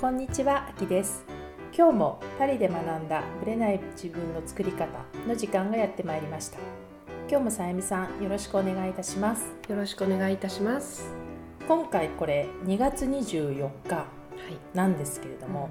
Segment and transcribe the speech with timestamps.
[0.00, 1.26] こんにちは、あきです
[1.76, 4.86] 今日もパリで学んだブレない自分の作り方
[5.28, 6.56] の時間がやってまいりました
[7.28, 11.12] 今日もさゆみさんよろしくお願いいたしますよろしくお願いいたします。
[11.68, 14.06] 今回これ2月24日はい。
[14.74, 15.68] なんですけれども、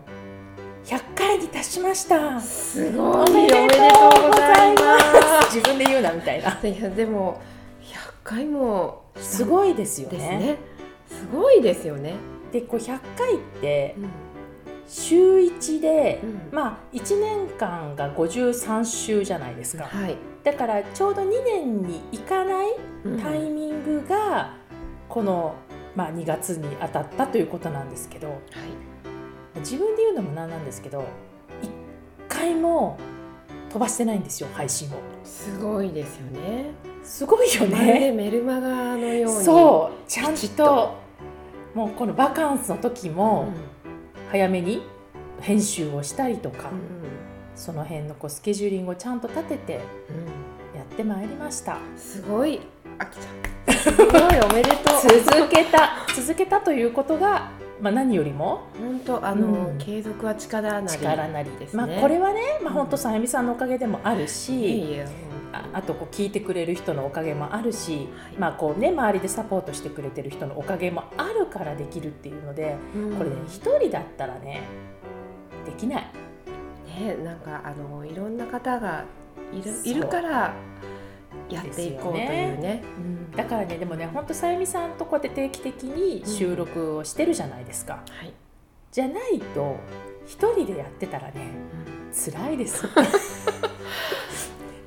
[0.85, 4.99] 100回に達しましたすごいおめでとうございま
[5.49, 5.55] す。
[5.55, 7.41] 自分で言うなみたいないやでも
[7.81, 10.57] 100回もすごいですよねね。
[11.07, 12.13] すごいですよね。
[12.51, 14.09] でこう100回ってうん
[14.87, 20.17] 週1で、うんまあ1年間が53週じゃないですか、はい。
[20.43, 22.69] だからちょうど2年に行かない
[23.05, 24.57] うんタイミングが
[25.07, 25.53] この、
[25.95, 28.39] まあ、2月に当たったということなんですけどはい。
[29.59, 31.05] 自分で言うのもなんなんですけど1
[32.27, 32.97] 回も
[33.69, 36.71] 飛ばしてないんですよ配信をすごいですよね。
[37.03, 39.43] すごいよまるでねメルマガのように。
[39.45, 41.08] そうちゃんと
[41.73, 43.15] もうこのバカンスの時うん。
[43.15, 43.47] も
[44.31, 44.81] 早めに
[45.41, 46.99] 編集をしたりとか、うん
[47.55, 49.79] その辺のこうスケジューリングをちゃんと立ててや
[50.75, 52.61] うんってまいりましたすごい。
[52.97, 53.75] あきちゃん。
[53.75, 54.07] すごい
[54.39, 55.21] おめでとう。
[55.25, 61.85] 続けた続けたということが、まあ、何よりも本当あの、うん継続は力なり力なりですね。
[61.85, 64.53] まあ、これはね、まあ、うん本当さゆみさんのおかげでもあるし、
[64.91, 65.05] いえ
[65.51, 68.33] ああとこう聞いてくれる人のおかげもあるし、はい。
[68.37, 73.17] まあこうね、周りでサポートしてくれてる人のおかげもあるからできるっていうのでうん。
[73.17, 74.61] これね一人だったらね
[75.65, 76.07] できない。
[76.87, 79.05] ね、なんかあのいろんな方が
[79.53, 80.53] いるいるから
[81.49, 82.25] やっていこうという
[82.59, 82.83] ね。
[83.35, 88.33] だからねでもね本当さゆみさんとこうやって定期的に収録をしてるじゃないですか、はい。
[88.91, 89.77] じゃないと
[90.25, 91.51] 一人でやってたらね
[92.11, 92.87] 辛いです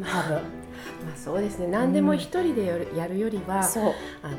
[0.05, 0.41] 多分。
[1.05, 1.69] まあそうですね。
[1.69, 3.93] 何でも一人でやるやるよりは、そう。
[4.23, 4.37] あの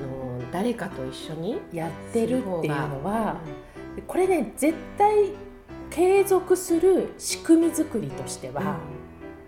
[0.51, 3.38] 誰かと一緒にやってるっていうのは
[3.97, 5.31] うこれね絶対
[5.90, 8.53] 継続する仕組み作りとしてん。
[8.53, 8.78] は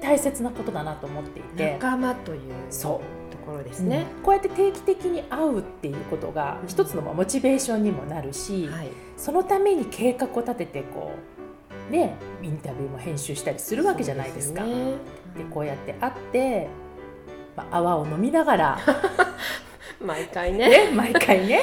[0.01, 2.39] 大切なことだなと思っていて、仲間という
[2.69, 3.01] そ
[3.31, 4.05] ところですう、ね。
[4.23, 6.67] こうやって定期的に会うっていうことがうん。
[6.67, 8.89] 一つのまあモチベーションにもなるし、はい。
[9.17, 11.11] そのために計画を立ててこ
[11.89, 14.63] うねインタビューも編集したりするわけじゃないですか。
[15.35, 16.67] でそうねこうやって会って、
[17.55, 18.79] まあ、泡を飲みながら
[20.01, 20.69] 毎回ね。
[20.69, 21.61] ね毎回ね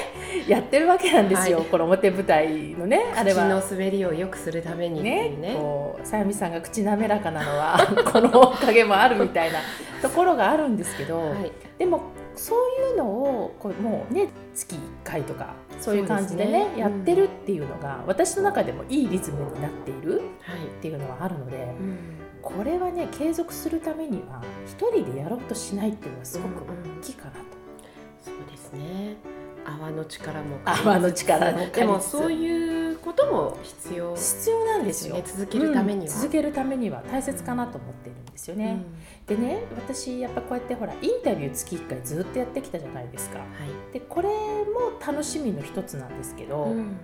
[0.49, 3.45] やってるわけなんですよ、はいこの表舞台のねあれは。
[3.45, 5.55] 口の滑りを良くするためにっていねうね。
[5.55, 7.79] こうさゆみさんが口滑らかなのは
[8.11, 9.59] このおかげもあるみたいな
[10.01, 11.53] ところがあるんですけど、はい。
[11.79, 12.01] でも
[12.35, 20.65] そういうのをこうもうね月1回とかそういう感じでねねやってるっていうのが、私の中でもいいリズムになっているはい。
[20.67, 27.39] っていうのはあるので、うんこれはね継続するためには一人でやろうとしないっていうのはすごくうんうん大きいかなと。
[28.25, 29.17] そうですね。
[29.65, 35.15] 泡の力も泡の力もでもそういうことも必要必要なんですよ。
[35.15, 36.05] ね続けるためには。
[36.07, 38.79] うん続けるためには大切かなと思っているんですよね。
[39.27, 43.39] でね私やっぱこうやってほらインタビュー月1回ずっとやってきたじゃないですか。
[43.39, 43.93] はい。
[43.93, 44.35] でこれも
[45.05, 46.97] 楽しみの一つなんですけど、うん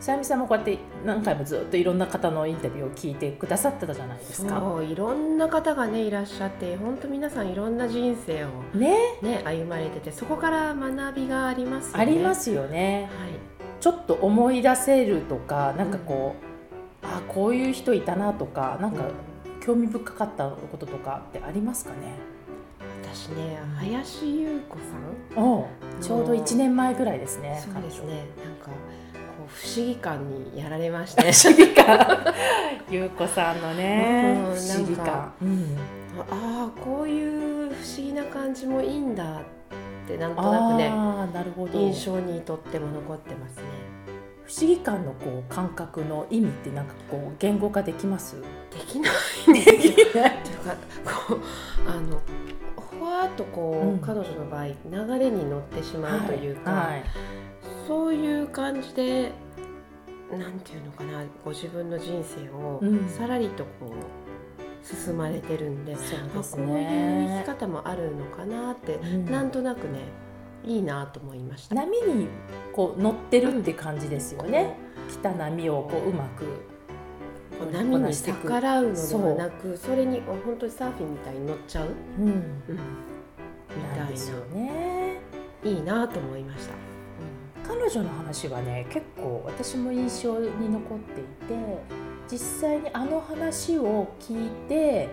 [0.00, 4.58] さゆみさんもこうやって何回もずっといろんな方のインタビューを聞いてくださってたじゃないですか。
[4.58, 12.00] そういろんな方がねいらっしゃって本当皆さんいろんな人生をねね歩まれててそこから学びがありますよね。
[12.00, 13.10] ありますよね。
[13.18, 13.30] はい。
[13.78, 16.34] ちょっと思い出せるとかなんかこ
[17.02, 19.04] う、あこういう人いたなとかなんか
[19.60, 22.14] 興味深かったこととかってありますかね、
[23.02, 24.82] 私ね林優子さ
[25.40, 26.00] ん。
[26.00, 27.62] ちょうど1年前ぐらいですね。
[27.62, 28.24] そうですね。
[28.42, 28.70] なんか
[29.54, 31.32] 不思議感にやられましたね。
[31.32, 32.34] 不思議感。
[32.90, 34.36] ゆうこさんのね。
[34.48, 35.32] うん不思議感。
[35.42, 35.76] うん、
[36.30, 39.42] ああこういう不思議な感じもいいんだっ
[40.08, 41.78] てなんとなくねなるほど。
[41.78, 43.62] 印象にとっても残ってますね。
[44.44, 48.36] 不思議感のこう感覚の意味ってなんかこう言語化できます？
[48.70, 49.72] できないんですよ。
[49.72, 50.10] ってい。
[50.10, 50.74] うか
[51.04, 51.40] こう
[51.88, 52.20] あの
[52.98, 53.98] ふわっとこう、うん。
[54.00, 54.74] 彼女の場合流
[55.18, 57.04] れに乗ってしまうというか、はい。
[57.86, 59.32] そういう感じで
[60.36, 63.08] なんていうのかなご自分の人生をうん。
[63.08, 69.24] さらりとこう進まれてるんで、そうですあこういうね生き方もあるのかなって、うん。
[69.26, 70.00] なんとなくね
[70.64, 71.74] いいなと思いました。
[71.74, 72.28] 波に
[72.72, 74.76] こう乗ってるって感じですよね、
[75.08, 81.88] 来た波をこううまくこう波に逆らうのではなくそれに本当にサーフィンみたいに乗っちゃう、
[82.18, 82.78] うんうん、
[83.96, 85.16] なんですよね
[85.64, 86.89] いいなと思いました。
[87.70, 91.54] 彼女の話はね結構私も印象に残っていて
[92.28, 95.08] 実際にあの話を聞いて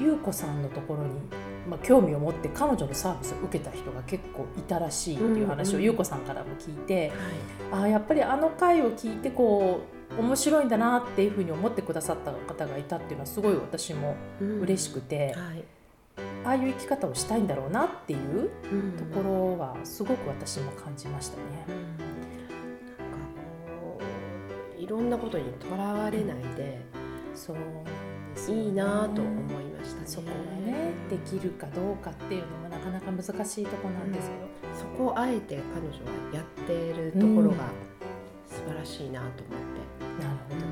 [0.00, 1.14] 優子さんのところに、
[1.68, 7.18] まあ、興味を持って彼女のサービスを受けた人が結構いたらしいっていう話うんうんを優子さんからも聞いて、はい。
[7.72, 9.80] ああやっぱりあの回を聞いてこ
[10.16, 15.64] う面白いんだなっていうふうに思ってくださった方がいたっていうのはすごい私も嬉しくて、はい
[16.44, 18.92] ああいう生き方をしたいんだろうなっていううん。
[18.92, 21.42] ところはすごく私も感じましたね。
[21.68, 21.74] うん。
[21.74, 23.16] なんか
[23.80, 23.98] こ
[24.78, 26.80] ういろんなことにとらわれないで
[27.34, 27.84] そうなん
[28.34, 28.62] ですよね。
[28.62, 30.06] いいなと思いましたね。
[30.06, 30.32] そこが
[30.70, 36.00] ねできるかどうかっていうのもなかなか難しいところなんですけど、そこをあえて彼女は
[36.34, 37.56] やっているところが
[38.46, 39.44] 素晴らしいなと思って。
[40.22, 40.66] なるほど。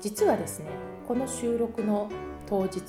[0.00, 0.66] 実はですね
[1.08, 2.08] この収録の
[2.48, 2.80] 当日？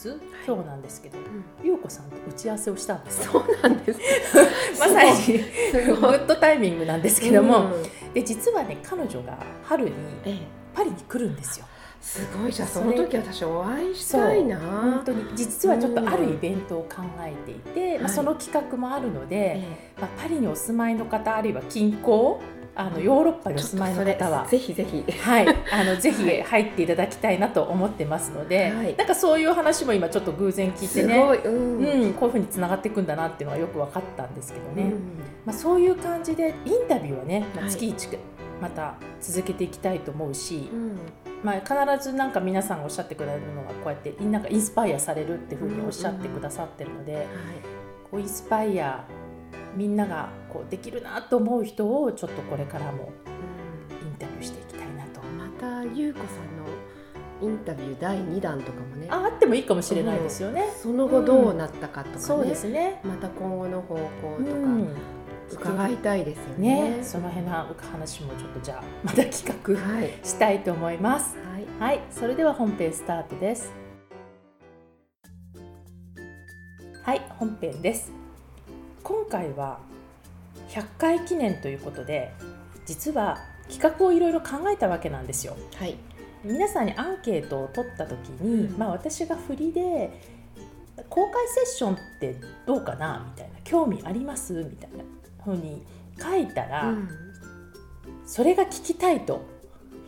[0.47, 1.17] 今日なんですけど、
[1.61, 3.25] ゆうこさんと打ち合わせをしたんです。
[3.25, 3.99] よそうなんです。
[4.79, 5.15] まさに。
[5.15, 5.41] す
[5.73, 8.13] グッドタイミングなんですけども、うん。
[8.13, 9.91] で実はね彼女が春に
[10.25, 10.37] ええ。
[10.73, 11.65] パリに来るんですよ。
[11.99, 14.57] すごいじゃあその時私お会いしたいな。
[14.57, 15.25] 本当に。
[15.35, 18.13] 実はちょっとあるイベントを考えていて、まあ、はい。
[18.13, 19.91] その企画もあるので、え。
[19.99, 22.37] まあ、パリにお住まいの方あるいは近郊
[22.79, 24.47] あのヨーロッパえにお住まいの方は。
[24.47, 25.03] ぜひぜひ。
[25.19, 26.41] はい、 あのぜひはい。
[26.43, 28.95] 入っていただきたいなと思ってますので、はい。
[28.95, 31.19] なんかそういう話も今ちょっと偶然聞いてすね。
[31.43, 31.77] うん。
[31.79, 34.99] うん、こういうふうにつながっていくんだなっていうのがよく分かったんですけどね、うん。
[35.45, 37.71] まあ、そういう感じでインタビューはね、まあ、はい。
[37.71, 38.17] 月1
[38.61, 40.97] また続けていきたいと思うし、うん。
[41.43, 41.73] まあ、必
[42.09, 47.25] ずなんか皆さんがおっしゃってくれるのがこうやってなんかインスパイアされるっていうふうにおっしゃってくださってるので、はい。
[48.09, 49.03] こうインスパイア
[49.79, 53.13] みんながこうできるなと思う人をちょっとこれからも
[54.03, 55.21] インタビューしていきたいなと。
[55.21, 60.67] また優子さんのインタビュー第2弾とかもねああってもいいかもしれないですよね。
[60.75, 62.99] その後どうなったかとかね、そうですね。
[63.05, 64.89] また今後の方向とかうん
[65.49, 66.97] 伺いたいですよね。
[66.97, 67.53] ね、その辺の
[67.91, 71.37] 話もちょっとじゃあまた企画はい、したいと思います。
[71.79, 73.71] はい、はい、それでは本編スタートです。
[77.05, 78.18] はい、本編です。
[79.03, 79.79] 今回は
[80.69, 82.31] 100回記念ということで、
[82.85, 83.37] 実は
[83.69, 85.55] 企画をいろいろ考えたわけなんですよ。
[85.75, 85.95] はい、
[86.43, 88.77] 皆さんにアンケートを取った時に、うん。
[88.77, 90.11] まあ、私が振りで
[91.09, 92.35] 公開セッションって
[92.65, 95.03] どうかなみたいな興味ありますみたいな
[95.43, 95.83] ふうに
[96.19, 97.09] 書いたら、うん。
[98.25, 99.43] それが聞きたいと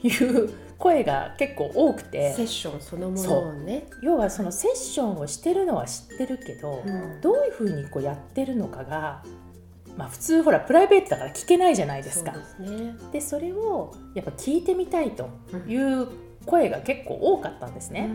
[0.04, 0.50] いう
[0.82, 3.88] 声が結構多くてセッションそのものをね。
[4.02, 9.24] 要はそのセッションをしてるのは知ってるけど、うんどういうふうにこうやってるのかが、
[9.96, 12.34] まあ、普通ほらプライベートだから聞けないじゃないですか。
[12.34, 12.96] そうですね。
[13.12, 16.08] でそれをやっぱ聞いてみたいとうんいう
[16.46, 18.10] 声が結構多かったんですね。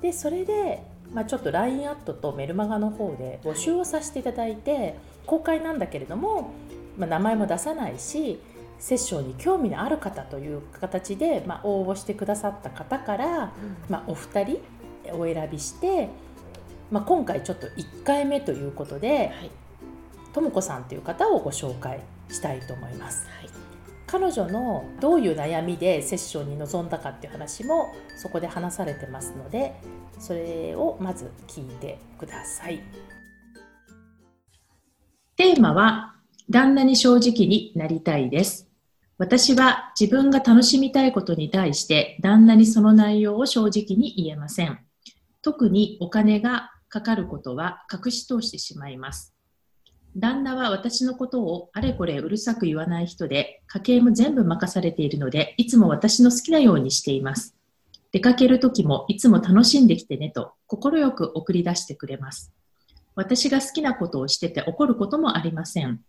[0.00, 0.82] でそれで、
[1.12, 4.96] まあ、ちょっと LINE アットとメルマガの方で募集をさせていただいて
[5.26, 6.50] 公開なんだけれども、
[6.98, 8.40] まあ、名前も出さないし
[8.82, 13.52] セッションに興味のある方という形で、まあ、応募してくださった方から、
[13.88, 14.60] まあ、お二人
[15.12, 16.08] お選びして、
[16.90, 19.50] まあ、今回ちょっと1回目ということではい、
[20.32, 23.28] ともこさんという方をご紹介したいと思います。
[23.28, 23.50] はい、
[24.08, 27.86] 彼女のどういう悩みでセッションに臨んだかっていう話も
[28.16, 29.76] そこで話されてますので
[30.18, 32.82] それをまず聞いてください。
[35.36, 36.16] テーマは
[36.50, 38.71] 旦那に正直になりたいです
[39.22, 44.80] 私は自分が楽しみたいことに対して旦那にその内容を正直に言えません
[45.42, 49.32] 特にお金がかかることは隠し通してしまいます
[50.16, 57.56] 旦那は私のことをあれこれうるさく言わない人で、家計も全部任されているので、いつも私の好きなようにしています。
[58.10, 62.52] 出かける時もいつも楽しんできてねと快く送り出してくれます。
[63.14, 66.00] 私が好きなことをしてて怒ることもありません。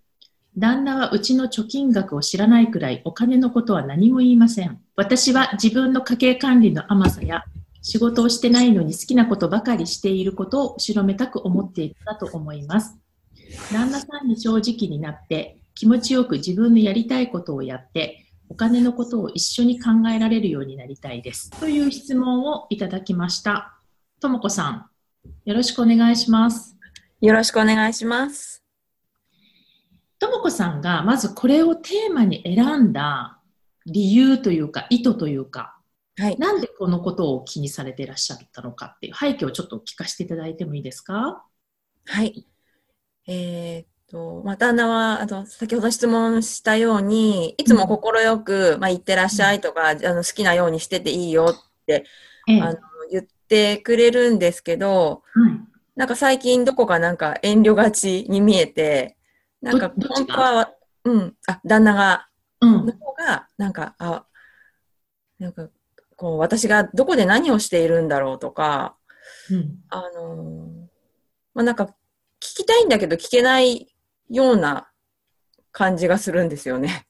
[0.57, 4.79] 旦那はうちの貯金額を知らないくらいお金のことは何も言いません。
[4.95, 7.43] 私は自分の家計管理の甘さや
[7.81, 12.97] 仕事をしてないのに好きなことばかりしていることを後ろめたく思っているだと思います。
[13.71, 21.49] 旦那さんに正直になって気持ちよく自分のやりたいことをやってお金のことを一緒に考えられるようになりたいです。
[21.59, 23.79] という質問をいただきました。
[24.19, 24.85] ともこさん、
[25.45, 26.77] よろしくお願いします。
[27.19, 28.62] よろしくお願いします。
[30.23, 33.39] ともこさんがまずこれをテーマに選んだ
[33.85, 35.77] 理由というか意図というか、
[36.17, 36.37] はい。
[36.37, 41.43] なんでこのことを気にされていらっしゃったのかっていう背景をちょっと聞かせていただいてもいいですか？
[42.05, 42.47] はい。
[43.27, 52.05] えーっと、まあ、旦那は、あの、先ほど質問したように、いつも快く、まあ、言ってらっしゃいとか、あの、好きなようにしてていいよって、
[52.47, 55.59] ええあの、言ってくれるんですけど、はい。
[55.95, 59.15] なんか最近どこかなんか遠慮がちに見えて、
[59.63, 60.73] なんか本当は、
[61.05, 62.27] うん、あ、旦那が、
[62.59, 62.91] うんの。
[62.91, 64.25] 方が、なんか、あ、
[65.39, 65.69] なんか、
[66.17, 68.97] こう、私がどこで何をしているんだろうとか、
[69.49, 69.79] うん。
[69.89, 70.83] あのー
[71.53, 73.87] まあ、なんか、聞きたいんだけど聞けない
[74.29, 74.89] ような
[75.71, 77.07] 感じがするんですよね。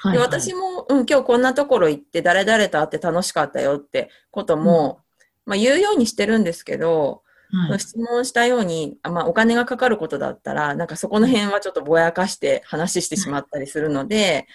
[0.00, 0.28] はい、ではい。
[0.28, 5.00] 私もこうん、今日こんなところ行って誰々と会って楽しかったよってことも、
[5.46, 7.21] まあ言うようにしてるんですけど、
[7.52, 7.80] はい。
[7.80, 14.46] 質問したように、あまあお金がかかることだったら、なんかそこの辺はちょっとぼやかして話してしまったりするので、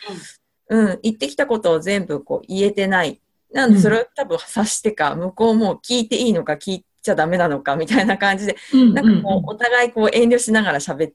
[0.70, 3.22] うん、言ってきたことを全部こう言えてない。
[3.54, 11.13] なんでそれを多分察してか、向こうも聞いていいのか聞いちゃダメなのかみたいな感じで、うんなんかこう、お互いこう遠慮しながら喋っ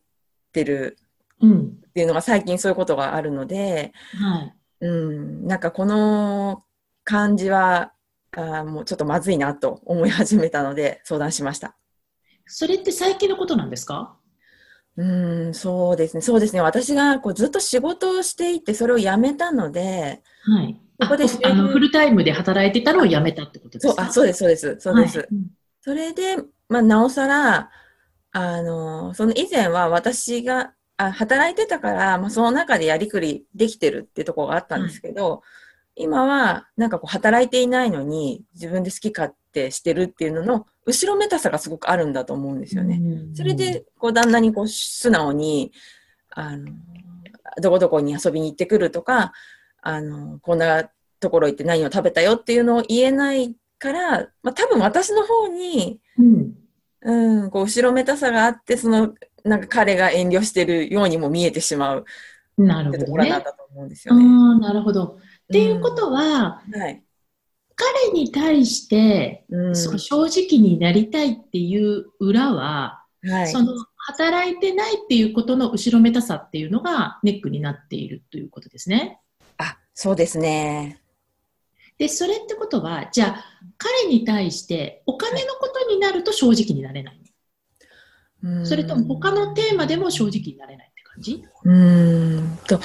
[0.53, 0.99] てる。
[1.45, 4.87] っていうのが最近そういうことがあるので、はい。
[4.87, 6.65] うん、なんかこの
[7.05, 7.92] 感じは、
[8.37, 11.77] あーもうちょっとまずいなと思い始めたので 相談しました。
[12.47, 14.17] それって最近のことなんですか？
[14.97, 15.05] う
[15.51, 16.21] ん、そうですね。
[16.21, 16.61] そうですね。
[16.61, 20.79] 私がこうずっと仕事をしていて、それを辞めたので、はい。
[21.01, 24.03] ここでああのフルタイムで働いてたのを辞めたってことですか？
[24.03, 25.19] あ、そうです、そうです、そうです。
[25.19, 25.29] はい
[25.85, 26.37] それで、
[26.69, 27.69] まあ、なおさら、
[28.31, 35.43] あの、その以前は私が、あ働いてたから、まあ、その中でやりくりできてるっていうところがあったんですけど、
[35.95, 43.01] 今は、なんかこう、働いていないのに、自分で好き勝手してるっていうのの、後ろめたさがすごくあるんだと思うんですよね。
[43.03, 45.73] うんそれで、こう、旦那にこう、素直に、
[46.31, 46.73] あの、
[47.61, 49.33] どこどこに遊びに行ってくるとか、
[49.83, 50.89] あの、こんな
[51.21, 56.55] ところ行って何を食べたよっていうのを言えないから、まあ、多分私の方に、うん
[57.05, 62.07] うん、こう、後ろめたさがあって、その、なんか彼が遠慮してるようにも見えてしまうって
[62.57, 63.05] となるほどね。
[63.11, 64.25] ころなんだと思うんですあよね。
[64.25, 65.19] あ、なるほど。
[65.53, 67.03] っていうことは、うんはい。
[67.75, 69.77] 彼に対して、うん。
[69.77, 73.49] その正直になりたいっていう裏は、はい。
[73.49, 79.21] その働いてないっていうことの後ろめたさっていうのがネックになっているということですね。
[79.59, 81.01] あ、そうですね。
[81.99, 83.45] で、それってことは、じゃあ、
[83.77, 87.19] 彼に対してお金のことになると正直になれない。
[88.45, 91.45] うんそれとも他のテーマでも正直になれないって感じ？
[91.63, 92.81] うーんと、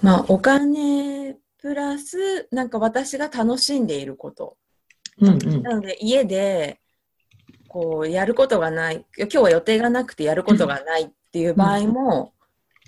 [0.00, 4.56] まあ、お金プラス、なんか私が楽しんでいること。
[5.20, 5.62] うんうん。
[5.62, 6.80] なので、家で、
[7.68, 12.34] こう、やることがない、今日は予定がなくてやることがないっていう場合も、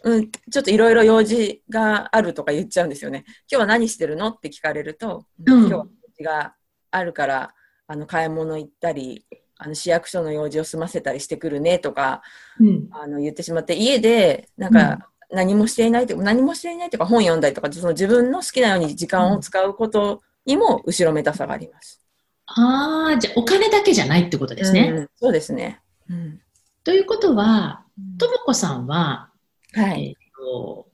[0.03, 3.25] うん、ちょっといろいろ用事があるとか言っちゃうんですよね。
[3.27, 6.55] 今日は何してるのって聞かれると、うん今日は用事が
[6.91, 7.55] あるから、
[7.87, 9.25] あの、買い物行ったり、
[9.57, 12.23] あの、市役所の用事を済ませたりしてくるねとか、
[12.59, 22.01] うんあの言ってしまって家でなんか何もしていないというか、何もしていないというか本読んだりとかその自分の好きなように時間を使うことにも後ろめたさがあります。
[22.47, 24.93] ああ、じゃあお金だけじゃないってことですね。
[24.95, 25.81] うんそうですね。
[26.11, 26.41] うん
[26.85, 27.85] ということは、
[28.19, 29.31] ともこさんは、
[29.73, 30.09] はい。
[30.09, 30.87] えっと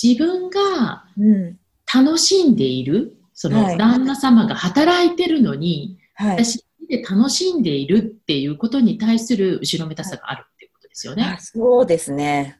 [0.00, 1.58] 自分がうん
[1.92, 6.44] 楽しんでいる、そのはい旦那様が働いてるのに、はい。
[6.44, 11.24] 私で楽しんでいるっていうことに対する後ろめたさがあるっていうことですよね。
[11.24, 12.58] あそうですね。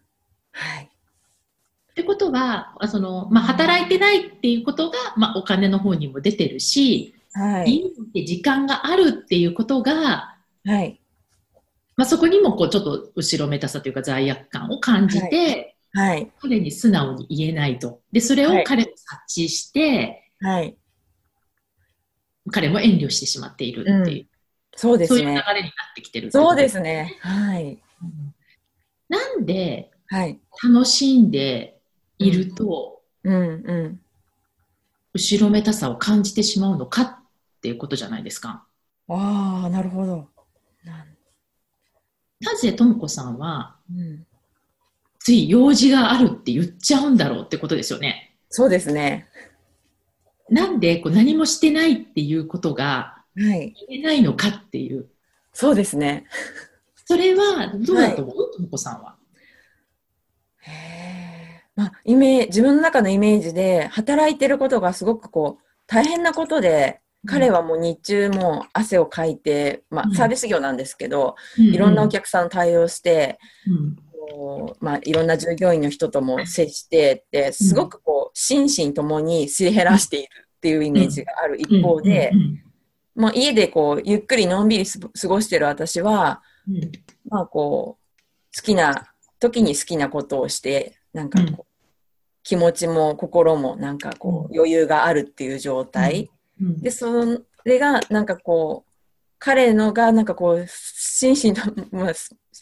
[0.56, 0.84] はい。
[0.84, 7.70] ってことは、あそのまあ、働いてないっていうことが、まあ、お金の方にも出てるし、はい。
[7.70, 7.84] 家
[8.14, 11.00] に時間があるっていうことが、はい。
[11.96, 16.30] まあ、そこにもこうちょっと後ろめたさというか罪悪感を感じて、はい。
[16.40, 18.00] 彼に素直に言えないと。
[18.12, 20.76] で、それをはい彼も察知して、はい。
[22.50, 24.26] 彼も遠慮してしまっているっていう、
[24.74, 25.44] そうですそういう流れにね。
[25.54, 27.16] なってきてるってことそうですね。
[27.20, 27.64] はい。
[28.02, 28.34] うん
[29.08, 29.95] なんではい。
[30.10, 31.78] 楽しんで
[32.18, 33.40] いると、うんう
[33.94, 34.00] ん。
[35.12, 37.16] 後ろめたさを感じてしまうのかっ
[37.62, 38.64] ていうことじゃないですか。
[39.08, 40.28] ああ、なるほど。
[42.38, 44.26] なぜともこさんは、うん、
[45.18, 48.36] つい用事があるって言っちゃうんだろうってことですよね。
[48.50, 49.26] そうですね。
[50.50, 53.74] なんでこう何もしてないっていうことがはい。
[53.88, 55.06] 言えないのかっていう。
[55.52, 56.26] そうですね。
[57.06, 58.52] それはどうだと思う？
[58.54, 59.15] ともこさんは。
[60.66, 61.62] へえ。
[61.74, 70.12] まあ、イメージ、自分の中のイメージで、働いてることがすごくこう、大変なことで、彼はもう日中も汗をかいて、まうん。
[70.12, 73.96] あ、サービス業なんですけど、ういろんなお客さんの対応して、うん。
[74.12, 82.62] こうまあ、いろんな従業員の人とも接してって、すごくこう、心身ともにすり減らしているっていうイメージがある一方でう、ん。
[83.14, 86.42] まあ、家でこう、ゆっくりのんびりす過ごしてる私は、
[87.28, 91.56] まあこう、好きな時に好きなことをして、なんかこう、うん
[92.46, 96.30] 気持ちも心もなんかこう、余裕があるっていう状態。
[96.60, 98.92] うんで、それがなんかこう、
[99.40, 102.12] 彼のがなんかこう、心身と、 まあ、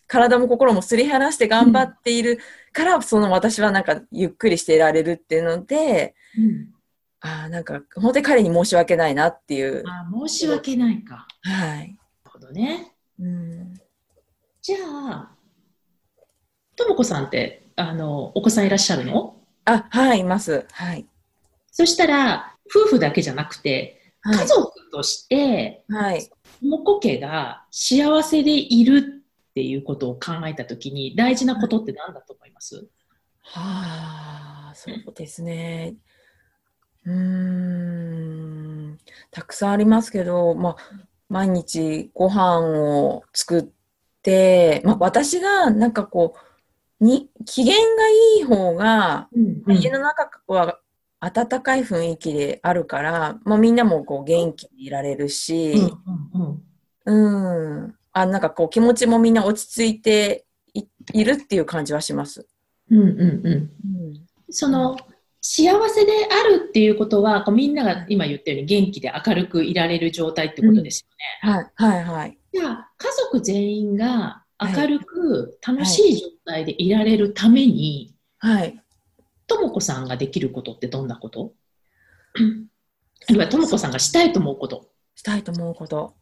[0.06, 2.38] 体も心もすり減らして頑張っている
[2.72, 6.74] から、その私はなんかゆっくりしていられるっていうので、うん
[7.20, 9.82] ああ、なんか本当に彼に申し訳ないなっていう。
[9.86, 11.26] あ申し訳ないか。
[11.42, 11.78] はい。
[11.78, 12.94] なるほどね。
[13.18, 13.74] うん。
[14.60, 15.33] じゃあ、
[16.76, 19.36] ともこさんって、あの、お子さんいらっしゃるの？
[19.64, 20.66] あ、はい、います。
[20.72, 21.06] はい。
[21.70, 24.38] そしたら、夫婦だけじゃなくて、はい。
[24.38, 26.22] 家族として、はい。
[26.26, 32.86] ともこ家が幸せでいるっていうことを考えたときに、大事なことって何だと思います？
[33.42, 35.94] はあ、そうですね。
[37.04, 38.98] うーん、
[39.30, 40.76] たくさんありますけど、まあ、
[41.28, 43.66] 毎日ご飯を作っ
[44.22, 46.38] て、まあ、私がなんかこう、
[47.00, 47.80] に、機嫌が
[48.38, 50.78] いい方が、うん家の中は
[51.20, 56.62] 温かい雰囲気であるから、まあ、みんなもこう元気でいられるし、うん
[57.06, 60.84] うんうん、あ、なんかこう気持ちもみんな落ち着いてい、
[61.14, 62.46] いるっていう感じはします。
[62.90, 63.70] うんうんうんうん
[64.50, 64.96] その
[65.40, 71.06] 幸せであるっていうことはこうみんなが今言ったように元気で明るくいられる状態ってことです
[71.42, 71.54] よね。
[71.54, 72.38] はい、はい、はい。
[72.52, 78.80] じゃあ家族全員が明るく楽しい状態でいられるために、はい。
[79.46, 81.52] ともこさんができることってどんなこと？
[83.28, 86.14] あるいはともこさんがしたいと思うこと、したいと思うこと。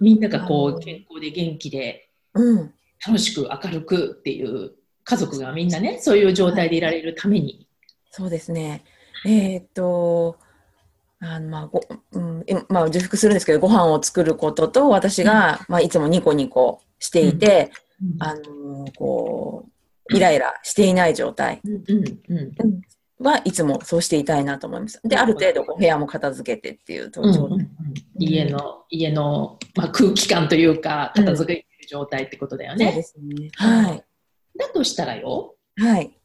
[0.00, 2.74] みんながこう健康で元気でうん。
[3.06, 4.72] 楽しく明るくっていう
[5.04, 7.68] 家族がみんなねそういう状態でいられるために、
[8.10, 8.84] そうですね。
[9.24, 10.36] えーっと、
[11.20, 11.80] あの、まあ、ご、
[12.12, 17.70] うん、えまあ、重複するんですけど、ご飯を作ることと、私が、まあ、いつもニコニコしていて、
[18.18, 19.66] あの、こ
[20.10, 21.60] う、イライラしていない状態。
[21.64, 21.84] うん。
[21.86, 22.52] うん。
[22.60, 22.80] うん。
[23.20, 25.00] はいつもそうしていたいなと思います。
[25.02, 27.32] で、ある程度、こう部屋も片付けてっていう状態。
[27.32, 27.44] うん。
[27.44, 27.52] うん。
[27.52, 27.68] うん。
[28.18, 32.86] 家の家の、まあ、空気感というか片付けてる状態ってことだよね。
[32.86, 33.50] そうですね。
[33.54, 34.04] はい。
[34.56, 35.56] だとしたらよ。
[35.76, 36.17] はい。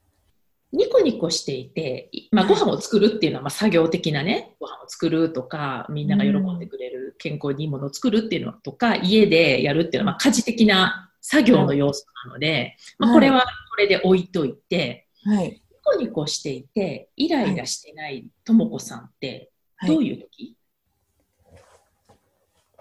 [0.74, 15.46] ニコニコしていて、いまあ、ご飯を作るっていうのはまあ作業的なねご飯を作るとかみんなが喜んでくれる健康にいいものを作るっていうのとか家でやるっていうのはまあ家事的な作業の要素なので、まあ、これはこれで置いといて、はい。
[15.46, 19.52] ニコニコしていてイライラしてないともこさんって
[19.86, 20.56] どういう時、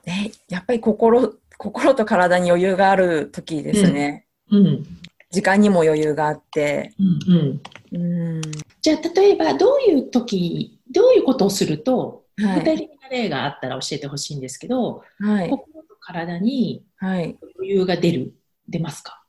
[0.06, 4.26] え、やっぱり心、心と体に余裕がある時ですね。
[4.50, 4.84] うん。
[5.30, 6.92] 時間にも余裕があって。
[7.28, 8.40] うんうん、うん。
[8.80, 12.60] じゃあ例えばどういう時どういうことをするとはい。
[12.60, 15.50] 具体的な例があったら教えてほしいんですけど、はい。
[15.50, 17.38] 心と体にはい。
[17.58, 18.34] 余裕が出る
[18.68, 19.22] 出ますか？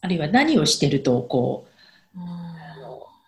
[0.00, 1.66] あるいは何をしてるとこ
[2.14, 2.18] う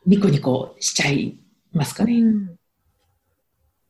[0.08, 1.38] ニコニコしちゃい
[1.72, 2.58] ますかね、うん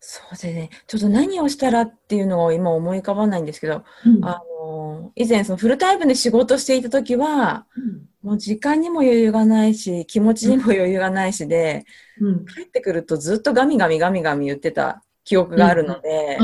[0.08, 0.70] そうですね。
[0.86, 11.86] ちょっと何をしたらっていうのを今思い浮かばないんですけど、うんあの、以前そのフルタイムで仕事していた時は、うんもう時間にも余裕がないし、気持ちにも余裕がないしで、
[12.20, 16.36] うん帰ってくるとずっとガミガミガミガミ言ってた記憶があるので、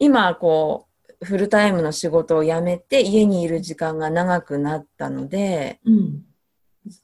[0.00, 0.88] 今こ
[1.20, 6.24] う、フルタイムの仕事を辞めて家にいる時間が長くなったので、うん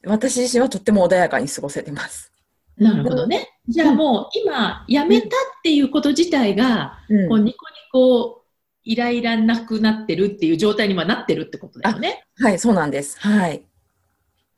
[0.04, 2.32] 私自身はとっても穏やかに過ごせてます。
[2.76, 3.50] なるほどね。
[3.68, 5.30] じゃあもう今やめたっ
[5.62, 8.43] ていうこと自体が、うんこうニコニコ
[8.84, 12.26] イライラなくなってるっていう状態にはなってるってことだよね。
[12.38, 13.18] はい、そうなんです。
[13.20, 13.64] はい。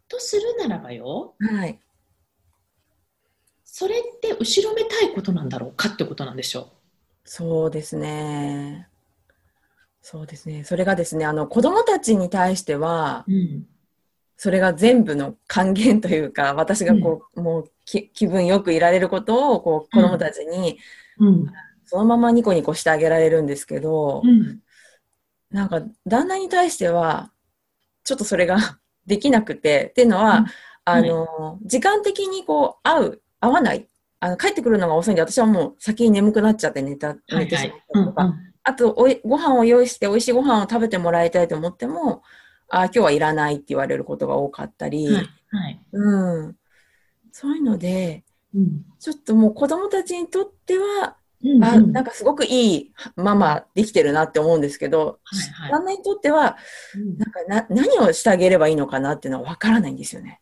[0.08, 1.78] とするならばよ、はい。
[3.64, 6.72] それって後ろめたいことなんだろうかってことなんでしょ
[7.24, 8.88] そうですね。
[10.00, 10.64] そうですね。
[10.64, 13.32] それがですね、あの、子供たちに対しては、う。
[13.32, 13.66] うん。
[14.38, 20.78] それが全部の還元というか、私がこう、もうき気分よくいられることを、こう、子供たちに、
[21.18, 21.46] うん。
[21.87, 24.61] そのままニコニコしてあげられるんですけど、うん。
[25.51, 27.33] なんか、旦那に対しては、
[28.05, 28.57] ちょっとそれが
[29.07, 30.46] できなくて、っていうのは、うん
[30.88, 33.88] あの、時間的にこう、会う、会わない。
[34.20, 42.22] あの、帰ってくるのが遅いんで、私はもう先に眠くなっちゃって寝た、寝てしまったりとか、あとおい、ご飯を用意して、美味しいご飯を食べてもらいたいと思っても、
[42.68, 45.27] あ今日はいらないって言われることが多かったり、うんはい。
[45.51, 45.87] はい。
[45.92, 46.57] うん。
[47.33, 48.85] そういうので、うん。
[48.99, 56.57] ちょっともう子供たちにとっては、うんあ、なんかすごくいいママできてるなって思うんですけど、はいはい旦那にとっては、
[56.94, 60.40] うんなんかな何をしてあげればいいのかなっていうのは分からないんですよね。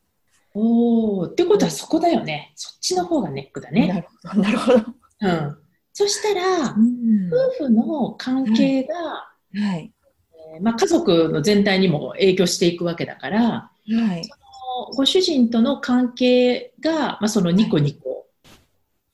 [0.54, 2.52] おーってことはそこだよね。
[2.54, 3.88] そっちの方がネックだね。
[3.88, 4.38] なるほど。
[4.42, 4.78] なるほど。
[5.20, 5.58] うん。
[5.92, 9.92] そしたら、うん夫婦の関係が、はい。
[10.54, 13.70] えーまあ、家族の全体にも影響していくわけだから、は
[14.16, 14.22] い。
[14.96, 18.26] ご主人との関係が、まあ、そのニコニコ、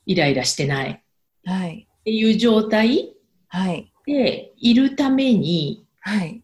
[0.07, 1.00] イライラしてないっ
[1.44, 1.87] はい。
[2.05, 3.14] ていう状態
[3.48, 3.92] はい。
[4.07, 6.42] でいるために、はい。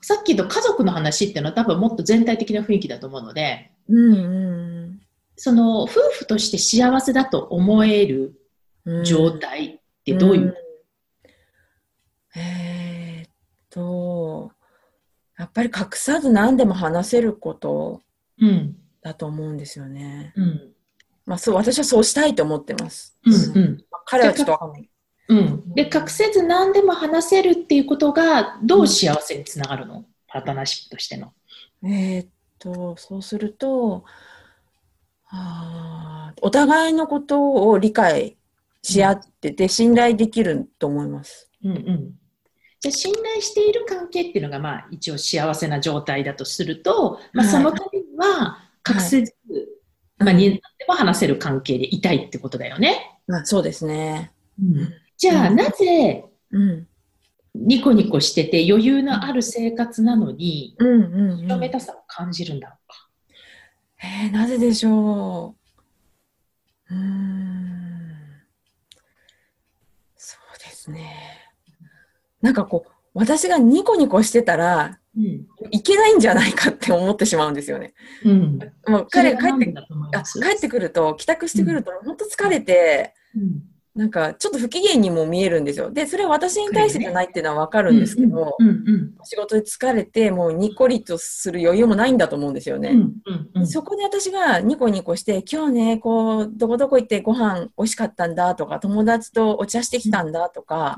[0.00, 4.16] さっきの家族の話っていうのは多分もっと全体的な雰囲気だと思うので、うんう
[4.94, 5.00] ん
[5.36, 8.34] その夫婦として幸せだと思える
[8.84, 9.04] うん。
[9.04, 10.54] 状態ってどういう、ん
[12.38, 13.30] えーっ
[13.70, 14.52] と、
[15.38, 18.00] やっぱり隠さず何でも話せること
[18.40, 20.32] うん、だと思うんですよね。
[20.36, 20.72] うん。
[21.28, 23.16] まあそう、私はそうしたいと思ってます。
[23.24, 24.90] うんうん彼はちょっとわかんない。
[25.28, 31.34] うん、で隠せず何でも話せるっていうことがどう幸せにつながるの、パートナーシップとしての。
[31.84, 34.04] えーっと、そうすると、
[35.26, 38.38] あーお互いのことを理解
[38.82, 41.50] し合ってて、信頼できると思います。
[41.62, 42.14] うんうん、
[42.80, 49.34] じゃあ信頼している関係っていうのが、まあ、一応幸せな状態だとすると、まあ、はいそのためには隠せず、
[50.18, 53.20] まあ、に何でも話せる関係でいたいってことだよね。
[53.30, 54.32] あそうですね。
[55.16, 56.86] じゃあ、うんなぜうん。
[57.54, 61.36] ニコニコしてて余裕のある生活なのに、うんうん、うん。
[61.38, 63.08] 広めたさを感じるんだろうか。
[64.24, 65.56] えー、なぜでしょ
[66.90, 66.94] う。
[66.94, 68.14] うーん。
[70.16, 71.16] そうですね。
[72.40, 75.46] なんかこう、私がニコニコしてたらうん。
[75.72, 77.70] いけないんじゃないかって思ってしまうんです？
[77.70, 77.92] よね。
[78.24, 79.74] うん、もう彼が帰って
[80.14, 83.62] あ帰ってくると、帰宅してくると、本当疲れて、うん。
[83.94, 85.90] なんかちょっと不機嫌にも見えるんですよ。
[85.90, 88.56] で、それは私に対してじゃないっていうのはわかるんですけど、
[89.24, 92.92] 仕事で疲れて、もうニコリとする余裕もないんだと思うんですよね。
[93.64, 100.94] そこで私がニコニコして、今日ね、こう、どこどこ行ってご飯美味しかったんだとか、友達とお茶してきたんだとか、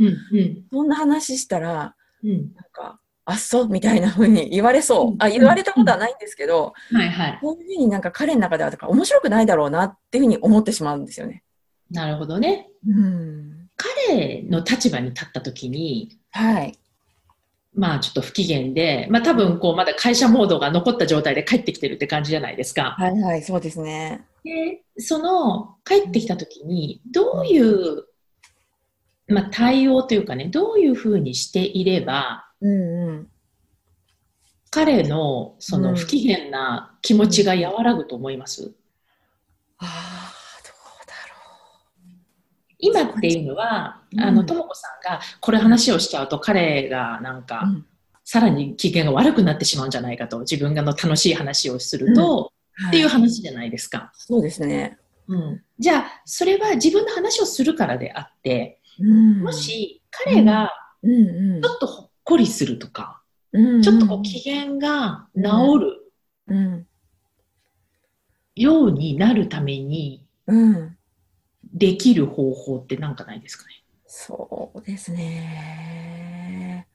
[0.71, 2.53] そんな話したら、うん。
[2.55, 5.17] なんか、あっそうみたいな風に言われそうう。
[5.17, 7.39] んあ、言われたことはないんですけど、はいはい。
[7.41, 11.45] こういう風になんか彼の中ではとか面白くないだろうなっていう風に思ってしまうんですよね。
[11.91, 12.69] なるほどね。
[12.87, 13.69] うん。
[13.77, 16.77] 彼の立場に立った時に、はい。
[17.73, 22.97] まあちょっと不機嫌で、まあ多分こうまだ会社モードが残った状態で帰ってきてるって感じじゃないですか。
[22.99, 24.25] はいはい、そうですね。
[24.45, 28.05] で、その帰ってきた時にどういう、
[29.29, 33.31] まあ対応というかね、どういうふうにしていれば、うんうん。
[34.71, 35.83] 彼のそうん。
[35.83, 38.73] の不機嫌な気持ちが和らぐと思います、
[39.79, 40.71] ああ、ど
[41.05, 41.15] うだ
[42.79, 47.85] 今っていうのは、うんあの、ともこさんがこれ話をしちゃうと彼がなんか、ろう。
[48.25, 52.53] さらに機嫌が悪くなってしまうんじゃないかと、自分がの楽しい話をすると、
[52.89, 54.13] っていうはい話じゃないですか。
[54.15, 54.99] そうですね。
[55.29, 59.43] うん、じゃあ、それは自分の話をするからであって、うん。
[59.43, 60.71] も、し彼が
[61.03, 61.11] うん。
[61.55, 63.21] うんちょっとこりするとか、
[63.53, 65.43] うん、ちょっとこう機嫌が治
[65.81, 65.97] る
[66.49, 66.87] うん、
[68.57, 70.97] ようになるためにうん。
[71.73, 73.71] できる方法って何かないですかね？
[74.07, 76.89] そうですね。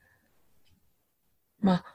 [1.62, 1.86] まあ、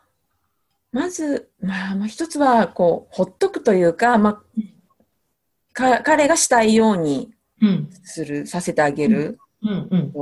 [0.92, 4.42] まず、まあ、まあ、一つは、こう、ほっとくというか、まあ、
[5.74, 9.38] か彼がしたいようにうん、する、させてあげる。
[9.60, 10.12] うん、うん。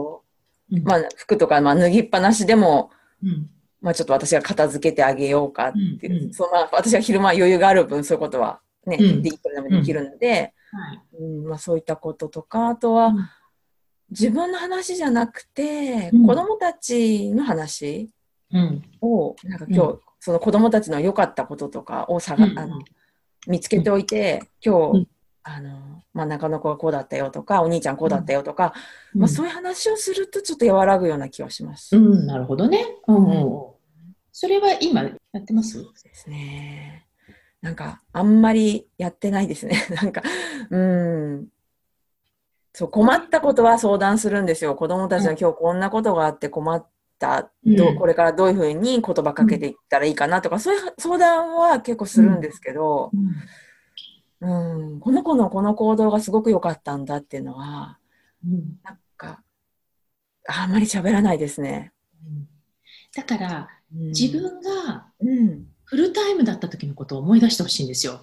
[0.73, 2.91] うんまあ、服とか、まあ、脱ぎっぱなしでも、
[3.23, 3.51] うん、
[3.81, 6.33] まあ、ちょっと私が片付けてあげようかっていう、うんうん。
[6.33, 9.23] そうまあ、私が昼間余裕がある分、そういうことはね、うん。
[9.23, 11.23] できるのもできるので、はい。
[11.23, 13.29] うんまあ、そういったこととか、あとは、うん。
[14.11, 16.27] 自分の話じゃなくて、うん。
[16.27, 18.11] 子供たちの話
[18.51, 22.59] うん、を、なんか今日、その子供たちの良かったこととかを探、うん。
[22.59, 22.79] あの
[23.47, 25.09] 見つけておいて、今日、うん
[25.43, 28.75] あの、真ん中の子がこうだったよとか、お兄ちゃんこうだったよとか、
[29.15, 31.97] うんまあ、そういう話をするとちょっと和らぐような気はします。
[31.97, 32.85] うん、なるほどね。
[33.07, 33.69] うん、うん、うん。
[34.33, 35.83] それは今やってます？
[35.83, 37.07] そうですね。
[37.61, 39.87] なんか、あんまりやってないですね。
[40.01, 40.23] なんか、
[40.71, 41.49] うん。
[42.73, 44.75] そう、困ったことは相談するんですよ。
[44.77, 46.89] 子供たちの今日こんなことがあって困った。
[47.65, 53.35] どううんこれからどういうふうに言葉かけていったらいいかなとか、そういう相談は結構するんですけど、うん、
[54.41, 54.47] こ
[55.11, 57.99] の子のこの行動がすごく良かったんだっていうのは、
[58.45, 59.43] うんなんか、
[60.47, 61.93] あんまり喋らないですね。
[63.15, 65.67] だから、うん自分がうん。
[65.85, 68.21] フルタイムだった時のことを思い出してほしいんですよ。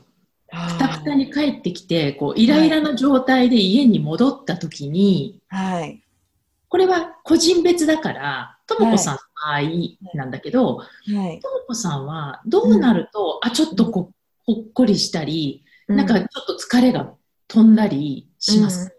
[0.47, 6.03] くたくたあに帰ってきて、こう、イライラな状態で家に戻った時に、ーはい。
[6.69, 9.61] これは個人別だから、ともこさんの場合
[10.13, 11.39] なんだけど、はい。
[11.39, 17.13] ともこさんはどうなると、あ、ちょっとこう、ほっこりしたり、なんかちょっと疲れが
[17.47, 18.95] 飛んだりします。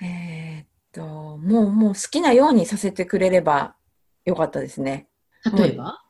[0.00, 0.06] うん。
[0.06, 3.76] えーっと、もう、もう好きなようにさせてくれれば
[4.24, 5.08] よかったですね。
[5.56, 6.02] 例えば、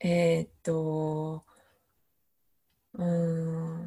[0.00, 1.44] えーっと、
[2.94, 3.84] うーん、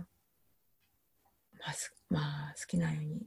[1.60, 3.22] まあ、すまあ、好きなように。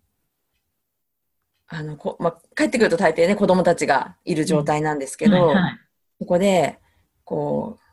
[1.69, 5.79] あの、こ、まあ、帰ってくると大抵ね、子供たちがいる状態なんですけど、はいはい。
[6.19, 6.81] そこで、
[7.25, 7.88] こう、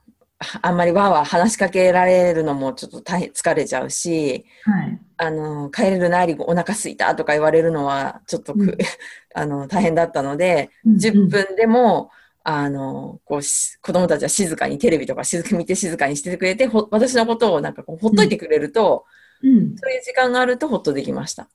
[0.61, 4.99] ああんまりわーわー話しかけられるのもちょっと大変疲れちゃうし、はい。
[5.17, 8.77] あの、帰れるなりお腹すいたとか言われるのはちょっとく、うん。
[9.33, 12.09] あの、大変だったので、うん10分でも、
[12.43, 19.05] あの、こうし、子供たちは静かにテレビとか静か見て静かにしててくれて、ほ私のことをなんかこうほっといてくれると、
[19.41, 21.49] うん、そういう時間があるとほっとできました。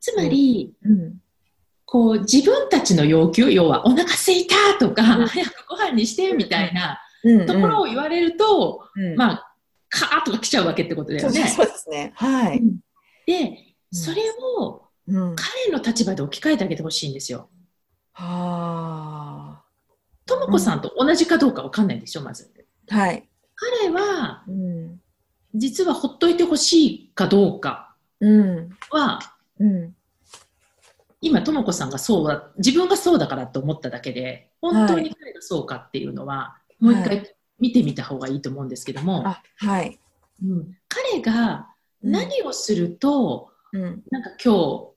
[0.00, 1.14] つまり、うん。
[1.86, 5.26] こう自分たちの要求要はお腹すいたとか、うん。
[5.26, 6.98] 早くご飯にしてみたいなうん、
[7.46, 9.54] ところを言われると、うん、まあ
[9.88, 11.48] カーッとか来ちゃうわけってことだよね。
[11.48, 12.12] そうですね。
[12.14, 12.62] はい。
[13.26, 14.22] でそれ
[14.60, 15.36] をうん。
[15.36, 17.48] 彼の立場で置き換えてあげてほしいんですよ。
[18.12, 19.62] は
[20.26, 22.52] ともこさんと同じかどうかわかんないでしょまず。
[22.90, 22.94] あ。
[22.94, 23.28] はい。
[23.54, 25.00] 彼はうん。
[25.54, 28.70] 実はほっといてほしいかどうかうん。
[28.90, 29.18] は
[29.58, 29.94] うん。
[31.20, 39.98] 今ともこさんがそうだ自分がそうだからと思っただけで本当に彼がそうかっていうのは、もう一は回見てみた方がいいと思うんですけども、あ、はい。
[40.44, 41.68] うん、彼が
[42.02, 44.02] 何をすると、うん。
[44.10, 44.88] なんか今日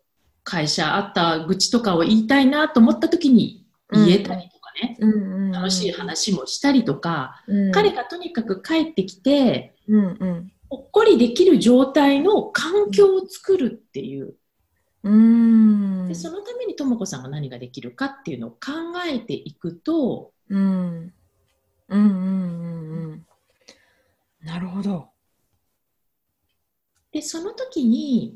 [0.43, 5.11] 会社あった愚痴とかを言いたいなと思った時に言えたりとかね、うん。
[5.11, 5.51] うん。
[5.51, 7.71] 楽しい話もしたりとか、うん。
[7.71, 10.17] 彼がとにかく帰ってきてうん。
[10.19, 10.51] うん。
[10.69, 14.35] ほっこりできる状態の環境を作るっていう
[15.03, 16.07] うん。
[16.07, 18.57] でそのためにともこさんが何ができるかっていうのを考
[19.05, 21.13] えていくとうん。
[21.91, 22.01] うん。
[22.01, 22.09] うん。
[22.09, 23.11] うん。
[23.11, 23.25] うん。
[24.43, 25.09] なるほど。
[27.11, 28.35] でその時に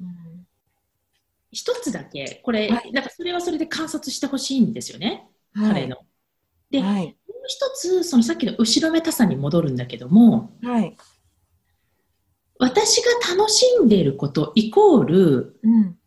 [1.52, 5.74] 一つだけこれ、はいなんかそれはそれで観察してほしいんですよね、はい。
[5.74, 5.98] 彼の。
[6.70, 7.18] で、もうはい。
[7.48, 10.98] 一つそのさっきの後ろめたさに戻るんだけどもはい。
[12.60, 15.98] 私が楽しんでいることイコールうん。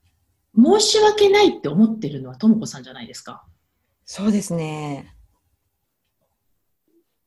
[0.56, 3.44] 申し訳ないって思ってるのはともこさんじゃないですか。
[4.04, 5.14] そうですね。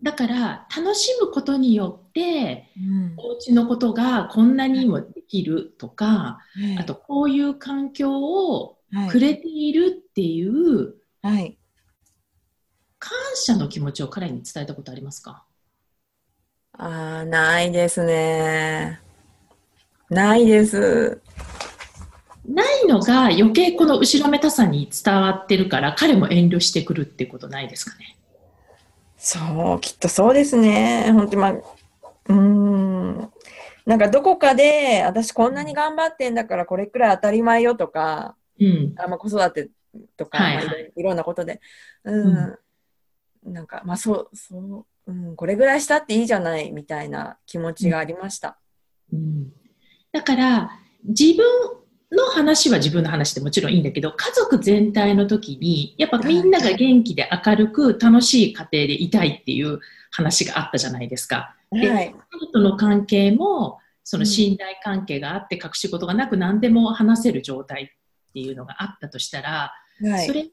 [0.03, 3.13] だから楽しむことによってうん。
[3.17, 6.39] お家のことがこんなにもできるとか、
[6.79, 11.57] あとこういう環境をはい、くれているっていうはい。
[12.99, 15.45] 感謝の気持ちを彼に伝えたことありますか？
[16.73, 18.99] ああ、ないですね。
[20.09, 21.21] ないです。
[22.45, 28.17] ないのが余計この後ろめたさに伝わってるから彼も遠慮してくるってことないですかね？
[29.23, 31.11] そう、きっとそうですね。
[31.13, 33.31] 本当にまあ、うーん。
[33.85, 38.95] なんかどこかで、私こんなに頑張ってんだからこれくらい当たり前よとか、うん。
[38.97, 39.69] あまあ、子育て
[40.17, 41.61] とか、はいはいろんなことで、
[42.03, 48.57] うん、なんか、まあそう、そう、うん、これぐらいしたっていいじゃないみたいな気持ちがありました。
[49.13, 49.51] うん、
[50.11, 50.71] だから
[51.03, 51.45] 自分
[52.11, 59.79] の話は自分の話でもちろんいいんだけど家族全体の時にやっぱみんなが元気で明るく楽しい家庭でいたいっていう
[60.11, 61.55] 話があったじゃないですか。
[61.71, 62.15] ではい。
[62.29, 70.33] 彼との関係もその信頼関係があって隠し事がなく何でも話せる状態っていうのがあったとしたら、はいそ。
[70.33, 70.47] れは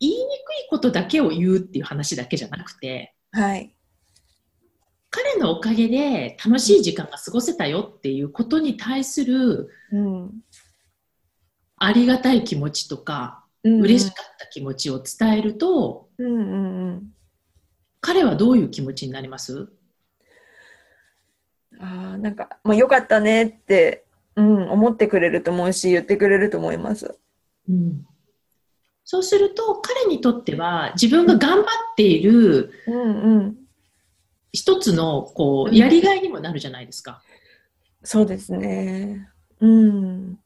[0.00, 0.26] 言いにくい
[0.70, 3.74] ことだけを言うっていう話だけじゃなくてはい。
[5.10, 10.30] 彼のおかげで楽しい時間が過ごせたよっていうことに対するうん。
[11.76, 17.02] ありがたい気持ちとかうん嬉しかった気持ちを伝えると、うんうんうん。
[18.00, 19.68] 彼はどういう気持ちになります？
[21.80, 24.04] ああ、なんか、まあ、よかったねって、
[24.36, 27.16] うん、思ってくれると思うし、言ってくれると思います。
[27.68, 28.06] うん
[29.06, 33.56] そうすると彼にとっては自分が頑張っているうんうん。
[34.52, 37.22] 一つのこううんやりがいにもなるじゃないですか。
[38.02, 39.28] そうですね。
[39.60, 40.38] うん。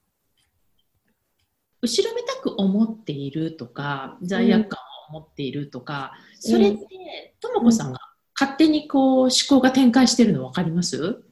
[1.80, 4.78] 後ろめたく思っているとか罪悪感
[5.10, 7.98] を持っているとか、それってともこさんが
[8.38, 11.22] 勝手にこう思考が展開してるの分かります、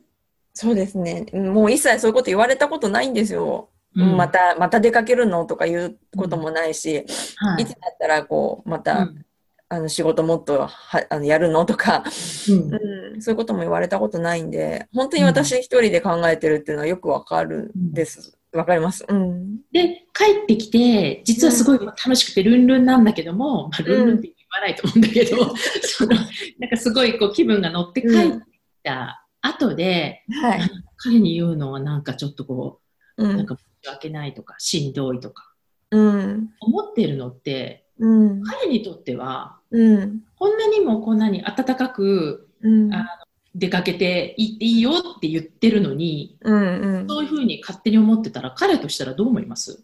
[0.54, 1.26] そうですね。
[1.32, 3.68] うんもう一切そういうこと言われたことないんですよ。
[3.94, 4.16] うん。
[4.16, 7.04] また、また出かけるのとか言うこともないし、
[7.36, 7.62] はい。
[7.62, 9.26] いつだったら、こう、また、うん。
[9.68, 10.70] あの、仕事もっとは
[11.10, 12.04] あのやるのとか、
[12.48, 12.74] うん。
[13.14, 18.35] うん、そういうことも言われたことないんで、本当に私一人で考えてるっていうのはよくわかるんです。
[18.56, 19.04] わかります。
[19.08, 19.56] うん。
[19.72, 26.16] で帰ってきて実はすごい楽しくてルンルンなんだけども、まあ、ルンルンって言わないと思うんだけど、 その
[26.58, 30.70] なんかすごいこう気分が乗って帰ってきた後で、はい。
[30.96, 32.86] 彼に言うのはなんかちょっとこう。
[33.18, 35.50] うなんか申し訳ないとかしんどいとか
[35.90, 36.50] うん。
[36.60, 38.42] 思ってるのってうん。
[38.42, 40.20] 彼にとってはうん。
[40.38, 42.92] こんなにもこんなに温かくうん。
[42.92, 43.25] あ
[43.58, 46.80] 出かけて行っていいよって言ってるのにうん。
[47.00, 47.08] うん。
[47.08, 49.82] そういうふうに勝手に思ってたら彼としたらどう思います？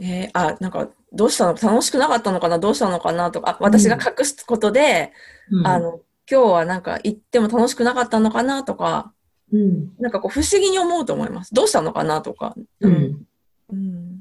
[0.00, 1.54] えーあ、なんか、どうしたの？
[1.54, 2.58] 楽しくなかったのかな？
[2.58, 3.30] どうしたのかな？
[3.30, 5.12] とか、あ私が隠すことで、
[5.50, 8.62] うんあの、今日はなんか行っても楽しくなかったのかな？
[8.62, 9.12] とか、
[9.52, 11.52] うんなんかこう不思議に思うと思います。
[11.52, 12.22] どうしたのかな？
[12.22, 12.54] とか。
[12.80, 13.26] うん
[13.72, 14.20] うん。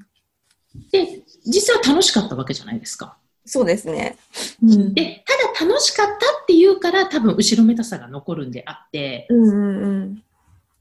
[0.91, 3.17] で実は楽しかったわけじゃないですか。
[3.47, 4.17] そうですね。
[4.61, 4.93] うん。
[4.93, 9.25] でただ楽しかったっていうから多分後ろめたさが残るんであって。
[9.29, 10.23] うんうんうん。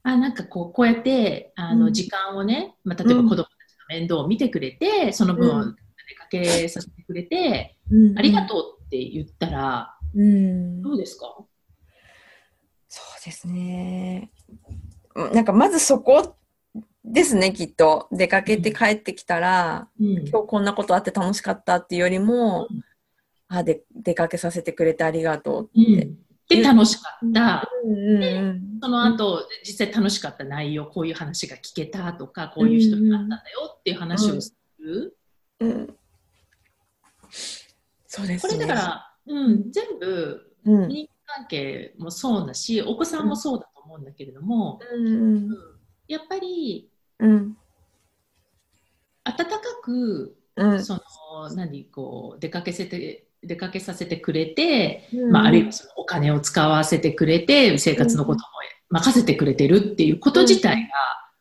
[0.03, 1.79] あなんかこうこうやってあうん。
[1.79, 3.47] の時間をね、まあ、例えば子供たちの
[3.99, 5.75] 面倒を見てくれて、その分
[6.09, 10.81] 出かけさせてくれて、うんありがとうって言ったらうん。
[10.81, 11.35] どうですか、
[12.89, 14.31] そうですね。
[15.15, 16.35] うんなんかまずそこ
[17.09, 18.07] ですね、きっと。
[18.11, 20.27] 出かけて帰ってきたら、うん。
[20.27, 22.81] 今日こんなことあって楽しかったっていうよりも、うん。
[23.49, 26.05] あで出かけさせてくれてありがとううって。
[26.05, 26.17] ん、
[26.49, 35.17] で楽しかった、うんうんうんその後、実際楽しかった内容こういう話が聞けたとかこういう人に会ったんだよっていう話をする、
[35.61, 35.95] うん。
[38.05, 38.53] そうですね。
[38.53, 45.49] これだから、うん、全部うん、人間関係もそうだしお子さんもそうだと思うんだけれども、うん。
[46.07, 46.89] やっぱり
[47.19, 47.57] うん。
[49.23, 50.83] 温かくうん。
[50.83, 51.01] その
[51.55, 55.31] 何こう出かけせて出かけさせてくれて、うん。
[55.31, 58.47] まあ、あるいはそのお金を使わせてくれて生活のことも
[58.89, 60.89] 任せてくれてるっていうこと自体が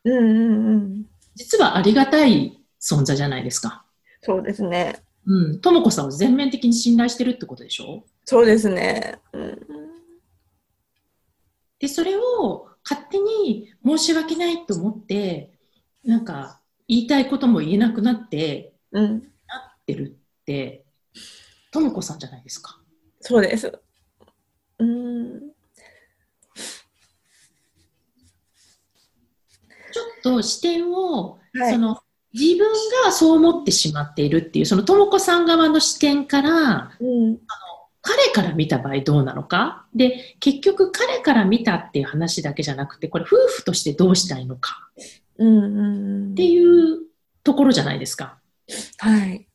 [0.05, 0.17] うん。
[0.19, 3.85] うんうん実はありがたい存在じゃないですか。
[4.23, 5.03] そうですね。
[5.27, 8.05] うん、とも子さんを全面的に信頼してるってことでしょ？
[8.25, 9.19] そうですね。
[9.35, 9.59] うん。
[11.79, 15.56] でそれを勝手に申し訳ないと思って
[16.07, 20.85] なんか言いたいことも言えなくなってうん、ってるって
[21.71, 22.81] とも子さんじゃないですか。
[23.21, 23.73] そうです。
[24.79, 25.41] うん。
[29.93, 31.73] ちょっと視点を、はい。
[31.73, 31.99] その
[32.33, 32.67] 自分
[33.05, 37.39] がそう思ってしまっているっていうそのとも子さん側の視点からうん。
[38.03, 39.87] 彼から見た場合どうなのか。
[39.95, 44.89] で結局彼から見たっていう話だけじゃなくてこれ夫婦としてどうしたいのか
[45.39, 47.07] うんうんっていう
[47.43, 48.39] ところじゃないですか。
[48.99, 49.49] はい。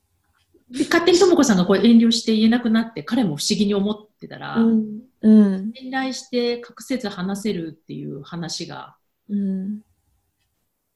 [0.69, 8.95] で勝手にとも子さんがこう遠慮して言えなくなって彼も不思議に思ってたら、うんうん信頼して隠せず話せるっていう話が
[9.29, 9.81] うん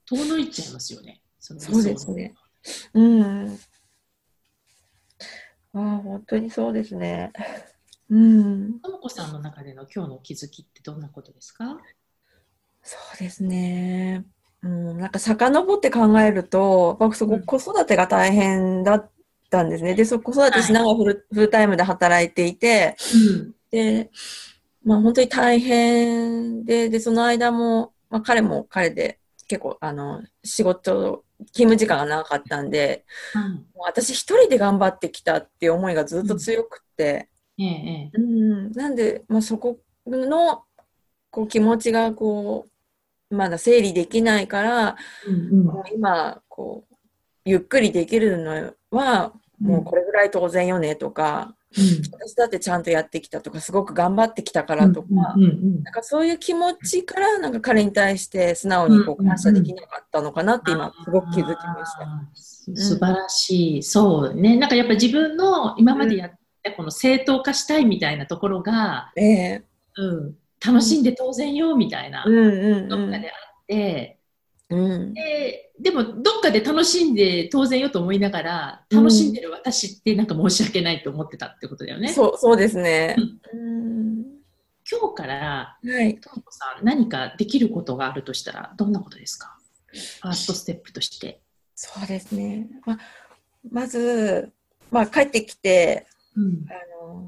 [0.08, 1.21] 遠のいちゃいますよね。
[1.39, 2.34] そのそうですね。
[2.93, 3.60] うん。
[5.74, 7.32] ああ、本当にそうですね。
[8.10, 8.80] うん。
[8.80, 11.78] とも子さんの中での今日の気づきってどんなことですか？
[12.82, 14.26] そうですね。
[14.65, 19.12] うん、なんか遡って考えると、やっぱそこ子育てが大変だっ
[19.51, 19.93] たんですね。
[19.93, 23.56] で、そ子育てしながらフル,、フルタイムで働いていて、うん。
[23.69, 24.10] で、
[24.84, 31.23] まあ本当に大変で、で、その間も、まあ彼も彼で結構、あの、仕事、
[31.54, 33.06] 勤務時間が長かったんで、
[33.75, 38.17] もう私一人で頑張ってきたっていう思いがずっと強くって、ええ、ええ。
[38.17, 40.63] うん、なんで、まあ、そこの
[41.30, 42.71] こう気持ちがこう
[43.36, 44.95] まだ整理できないから、
[45.28, 46.95] うんもう今こう
[47.45, 51.56] ゆっくりできるのはもうこれぐらい当然よねとか、
[52.12, 62.02] 私だってちゃんとやってきたとかすごく頑張ってきたからとか、うんうんなんかそういう気持ちからなんか彼に対して素直にこう感謝できなかったのかなって今すごく気づきました。
[62.02, 64.58] あーす素晴らしい、そうね。
[64.58, 66.32] なんかやっぱ自分の今までやっ
[66.63, 69.63] たこの正当化したいみたいなところが、ええ。
[69.98, 74.19] うん、楽しんで当然よみたいな、うんうんうんどっかであって、
[74.69, 82.13] うんででもどっかで楽しんで当然よと思いながら楽しんでる私ってなんか申し訳ないと思ってたってことだよね。
[82.13, 83.15] そうそうですね。
[83.54, 84.25] うん
[84.89, 86.19] 今日からはい。
[86.19, 89.58] ともこさん何かできることがあるとしたらどんなことですか？
[90.21, 91.41] ファーストステップとして。
[91.75, 92.67] そうですね。
[92.86, 92.97] ま
[93.71, 94.51] まず、
[94.91, 97.28] まあ、帰ってきてうんあの、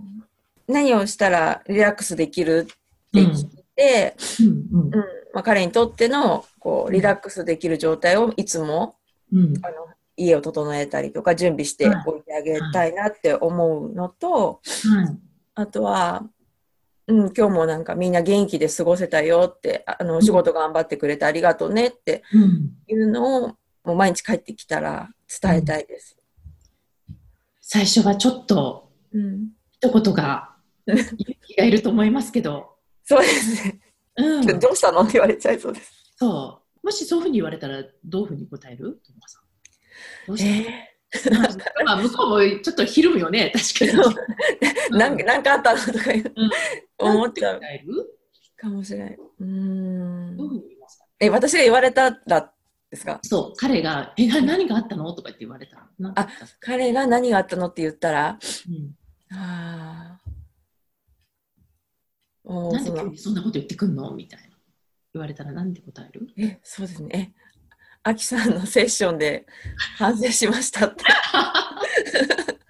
[0.67, 2.67] 何をしたらリラックスできる
[3.07, 4.15] って聞いて、
[5.43, 8.97] 彼にとってのこうリラックスできる状態をいつも
[9.31, 9.53] うん。
[9.63, 9.87] あの
[10.19, 12.21] 家を整えたりとか準備しておい。
[12.23, 15.17] てあげたいなって思うのと、はい。
[15.53, 16.23] あとは、
[17.05, 22.71] うん、今日もなんかみんな元気で過ごせたよって、あの、お仕事頑張ってくれてありがとうねってうん。
[22.87, 25.09] いうのを、もう毎日帰ってきたら
[25.41, 26.17] 伝えたいです。
[27.61, 29.49] 最初はちょっとうん。
[29.71, 30.55] 一言が
[30.87, 32.76] 勇気がいると思いますけど、
[33.07, 33.79] そうですね。
[34.17, 35.01] うん、どうしたの？
[35.01, 35.91] って言われちゃいそうです。
[36.17, 36.85] そう。
[36.85, 38.99] もしそういうふうに言われたらどういうふうに答える？
[39.05, 39.43] ともかさん。
[40.27, 40.93] どうしたえ
[41.85, 44.03] まあ、向こうもちょっっとひるむよね、確かに。
[44.91, 46.33] ー、 なんか、なんかあったのとか言う。
[46.35, 47.11] うん。
[47.15, 47.53] 思っちゃう。
[47.53, 48.19] なんて答える？
[48.57, 49.17] かもしれない。
[49.39, 50.35] うーん。
[50.37, 52.53] どういうふうに言いますかえ、私が言われたら
[52.91, 53.19] ですか？
[53.23, 55.13] そう、彼が、え、な何があったの？
[55.13, 55.87] とか言って言われたら。
[55.97, 56.47] なんて言った。
[56.59, 57.67] 彼が何があったの？
[57.69, 58.37] って言ったら、
[59.31, 59.37] うん。
[59.37, 60.26] ああ。
[62.47, 64.11] なんで急にそんなこと言ってくんの？
[64.11, 64.45] みたいな。
[65.13, 66.27] 言われたらなんて答える？
[66.37, 67.33] え、そうですね。
[67.35, 67.67] え、
[68.03, 69.45] アキさんのセッションで
[69.97, 71.03] 反省しましたって。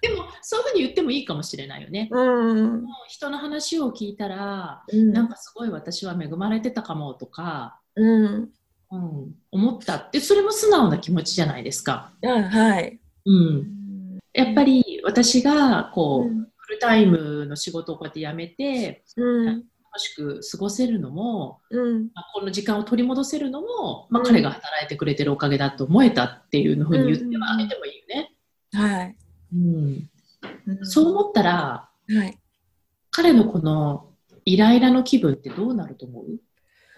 [0.00, 2.08] でも、そういうふうに言ってもいいかもしれないよね。
[2.10, 2.86] うん。
[3.08, 8.50] 人の話を聞いたら、うんなんかすごい私は恵まれてたかもとか、うん。
[8.90, 12.12] うん、思ったってそれも素直な気持ちじゃないですか。
[12.24, 12.98] あはい。
[13.26, 19.64] うん、やっぱり私がこう、うんフルタイムの仕事をこうやって辞めてうん。
[19.90, 22.10] 楽しく過ごせるのも、うん。
[22.14, 28.32] まあこの時間を取り戻せるのも、まあ、うん彼が働いてくれてるおかげだと思えたっていうふうに言ってはあげてもいいよね。
[28.72, 29.16] はい。
[29.54, 30.08] うん、
[30.66, 32.38] うんそう思ったらはい。
[33.10, 34.10] 彼のこの
[34.44, 36.24] イライラの気分ってどうなると思う？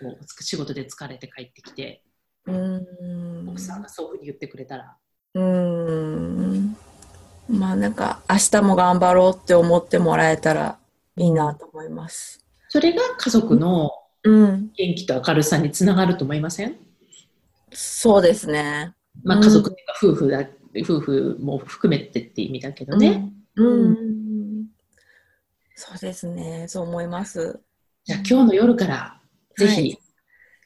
[0.03, 2.03] こう仕事で疲れて帰ってきて
[2.47, 3.49] うん。
[3.49, 4.97] 奥さんがそういうふうに言ってくれたら。
[5.35, 6.77] うん。
[7.51, 10.79] まあなんか、明日も頑張ろうって思ってもらえたら
[11.17, 12.45] いいなと思います。
[12.69, 13.91] それが家族の
[14.23, 14.71] うん。
[14.77, 16.77] 元気と明るさにつながると思いません、
[17.73, 18.95] そうですね。
[19.25, 20.47] まあ、うん家族っていうか夫婦だ、
[20.83, 23.33] 夫婦も含めてって意味だけどね。
[23.57, 23.67] うん。
[23.67, 24.67] うん。
[25.75, 26.67] そうですね。
[26.69, 27.61] そう思います。
[28.05, 29.21] じゃあ今日の夜から
[29.57, 29.99] ぜひはい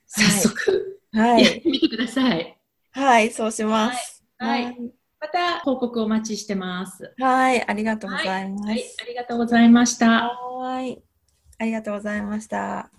[0.06, 1.44] 早速はい。
[1.44, 2.58] やってみてください。
[2.90, 4.24] はい、そうします。
[4.38, 4.76] はい。
[5.24, 7.14] また報告お待ちしてます。
[7.18, 8.64] はい、ありがとうございます。
[8.66, 10.28] はい、ありがとうございました。
[10.28, 11.02] はい。
[11.58, 12.90] ありがとうございました。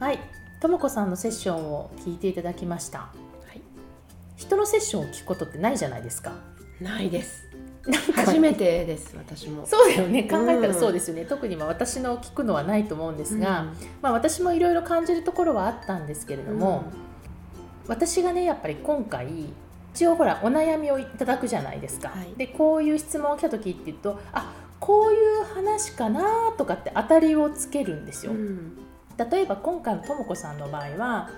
[0.00, 0.18] はい、
[0.62, 3.00] ともこさんのセッションを聞いていただきました。
[3.00, 3.12] は
[3.54, 3.60] い、
[4.36, 6.32] 人のセッションを聞くことってないじゃないですか。
[6.80, 7.44] ないです。
[7.86, 9.66] なんか初めてです、私も。
[9.66, 13.66] そうだよね考えたらそうですよね、特にまあ私の聞くのはないと思うんですが、
[14.00, 16.84] まあ、私もいろいろ感じるところはあったんですけれども、
[17.86, 19.52] 私がねやっぱり今回
[19.96, 22.34] 一応ほらお悩みをいただくじゃないですか、はい。
[22.36, 28.76] でこういう質問を来た時って言うとあこういう話かなとかって当たりをつけるんですよ、うん。
[29.30, 31.30] 例えば今回のとも子さんの場合は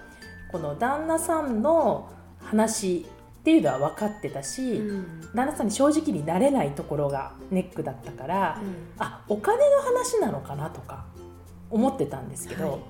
[0.51, 3.07] この旦那さんの話
[3.39, 5.21] っていうのは分かってたし、うん。
[5.37, 8.61] 旦那さんに正直になれないところがネックだったから、
[8.99, 11.05] あお金の話なのかなとか
[11.71, 12.81] 思ってたんですけど、はい。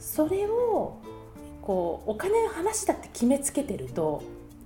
[0.00, 0.98] それを
[1.62, 4.24] こうお金の話だって決めつけてると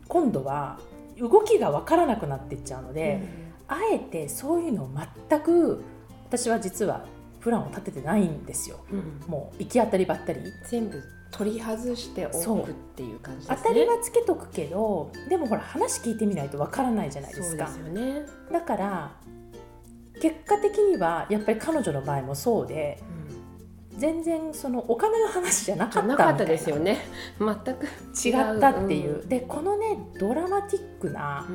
[0.08, 0.78] 今度は
[1.18, 3.20] 動きが分からなくなっていっちゃうので、
[3.66, 4.90] あえてそういうのを
[5.28, 5.82] 全く
[6.26, 7.04] 私は実は
[7.40, 8.80] プランを立ててないんですよ。
[8.90, 12.30] うんうんもう行き当たりばったり全部取り外してお
[12.62, 13.56] くっていう感じですね。
[13.62, 18.22] 当たりはつけとくけどでもほら話聞いてみないとわからないじゃないですかですよね。
[18.50, 19.12] だから
[20.20, 23.02] 結果的にはやっぱり彼女の場合もそうで
[23.98, 26.98] 全然そのお金の話じゃなかじったですよね。
[27.38, 29.28] 全く違ったっていう、うん。
[29.28, 31.46] でこのねドラマティックな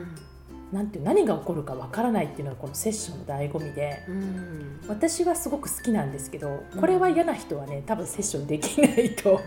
[0.71, 4.79] なんていう何が起こるかわからないっていうのがこのセッションの醍醐味でうん。
[4.87, 9.39] 私はすごく好きなんですけどこれは嫌な人はね多分セッションできないと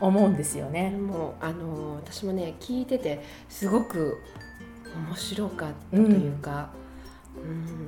[0.00, 0.90] 思うんですよでね。
[0.90, 4.20] もあの私もね聞いててすごく
[5.08, 6.83] 面白かったというか、うん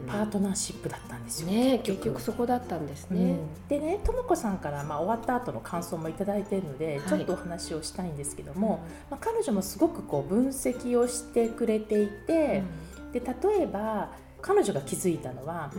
[0.07, 1.49] パートナーシップだったんですよ。
[1.49, 2.21] ね結局。
[2.21, 3.33] そこだったんですね。
[3.33, 3.69] うん。
[3.69, 7.09] でねとも子さんから、まあ、終わった後の感想もいただいているので、はい。
[7.09, 12.63] ちょっとお話をしたいんですけども、まあ、彼女もすごくこう分析をしてくれていて、
[13.13, 14.11] で例えば
[14.43, 15.73] 彼女が気づいたのは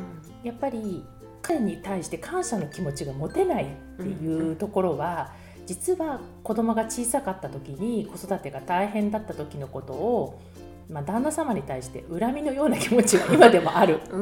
[0.44, 1.04] やっぱり
[1.42, 5.32] 彼に対して感謝の気持ちが持てないっていうところは、
[5.66, 10.42] 実は子供が小さかった時に子育てが大変だった時のことを、
[10.90, 14.00] まあ、旦那様に対して恨みのような気持ちが今でもある。
[14.10, 14.22] うん。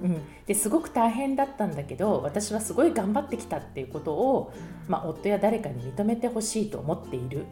[0.00, 4.52] うん、ですごく大変だったんだけど私はすごい頑張ってきたっていうことを、
[4.86, 7.44] まあ、夫や誰かに認めてほしいと思っている。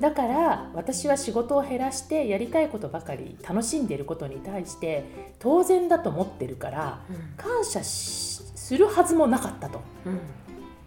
[0.00, 7.00] だから私は仕事を減らしてやりたいことばかり楽しんでいることに対して当然だと思ってるから
[7.38, 9.80] 感謝しするはずもなかったと。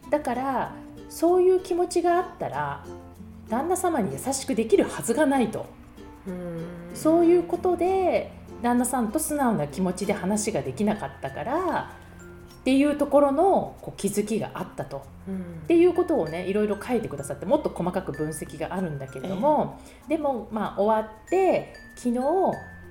[0.10, 0.76] だから
[1.10, 2.86] そういう気持ちがあったら
[3.50, 5.66] 旦那様に優しくできるはずがないと
[6.94, 8.32] そういうことで
[8.62, 11.94] 旦那さんと素直な気持ちで話ができなかったから
[12.62, 15.06] っていうところのこう気づきがあったと
[15.64, 22.20] っていうことをねいろいろ書いてくださってもっと細かく分析があるんだけれども、でもまあ終わって昨日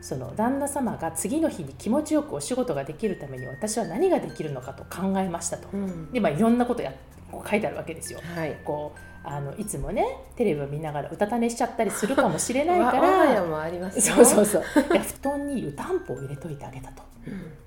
[0.01, 5.69] その旦那様が次の日に気持ちよくお仕事ができるために私は何ができるのかと考えましたと。
[6.13, 6.95] でまあいろんなことや
[7.31, 8.21] こう書いてあるわけですよ。
[8.23, 8.57] はい。
[8.65, 10.05] こうあのいつもね
[10.37, 14.63] テレビを見ながらうたた寝しちゃったりするかもしれないか わ我が家らもありますそうそうそう。
[14.91, 17.03] で布団に湯たんぽを入れといてあげたと。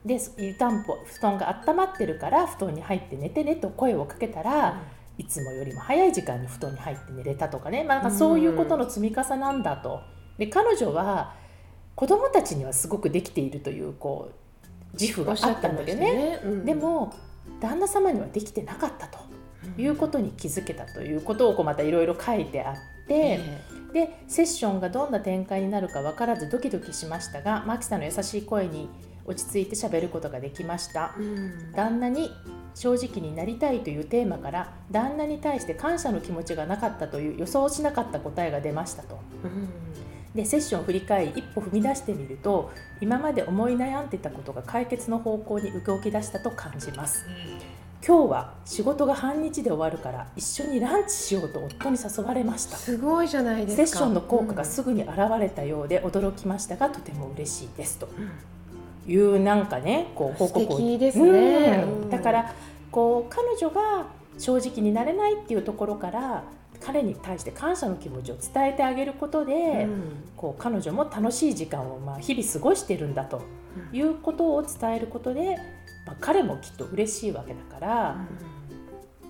[0.03, 4.81] で湯たんぽ布団が温まってるから布団に入って寝てねと声をかけたら、
[5.19, 10.01] いつもよりも早い時間に布団に入って寝れたとかね、まあ、なんかそういうことの積み重ねなんだと。
[10.39, 11.35] で彼女は
[11.93, 16.39] 子供たちにはすごくできているというこう自負があったんだけどね。
[16.65, 17.13] でも
[17.59, 19.19] 旦那様にはできてなかったと
[19.77, 23.39] いうことに気づけたということをこうまたいろいろ書いてあって、
[23.93, 28.89] でセッションがどんな展開になるか分からずドキドキしましたがマキさんの優しい声に
[29.25, 31.13] 落ち着いて喋ることができました。
[31.17, 31.71] うん。
[31.73, 32.31] 旦那に
[32.73, 39.19] 正直になりたいというテーマから旦那に対して感謝の気持ちがなかったという予想しなかった答えが出ましたと。
[39.43, 39.69] うん。
[40.35, 47.25] でセッションを振り返り一歩踏み出してみると今まで思い悩んでたことが解決の方向に動き出したと感じます
[48.05, 52.75] 今日は仕事が半日で終わるから一緒にランチしようと夫に誘われました。
[52.75, 53.87] すごいじゃないですか。
[53.87, 58.07] セッションの効果がすぐに現れたようで驚きましたがとても嬉しいですと。
[58.07, 58.31] うん
[59.07, 60.77] いうなんかねこう報告を。
[60.77, 61.83] 素敵ですね。
[61.85, 62.01] うん。
[62.03, 62.09] うん。
[62.09, 62.53] だから
[62.91, 66.43] こう彼女が正直になれないっていうところから
[66.79, 70.23] 彼に対して感謝の気持ちを伝えてあげることで、うん。
[70.37, 73.41] こう彼女も楽しい時間をまあ日々過ごしてるんだと
[73.91, 75.57] いうことを伝えることで、
[76.05, 78.17] まあ、彼もきっと嬉しいわけだから、